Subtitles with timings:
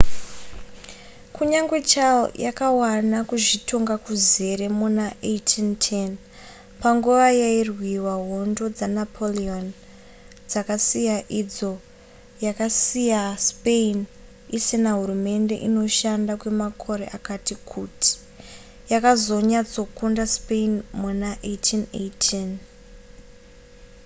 [1.35, 6.11] kunyangwe chile yakawana kuzvitonga kuzere muna 1810
[6.81, 9.67] panguva yairwiwa hondo dzanapoleon
[10.49, 11.73] dzakasiya idzo
[12.45, 13.97] yakasiyaspain
[14.57, 18.11] isina hurumende inoshanda kwemakore akati kuti
[18.91, 20.71] yakazonyatsokunda spain
[21.01, 22.49] muna 1818